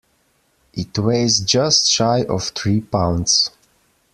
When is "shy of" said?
1.91-2.49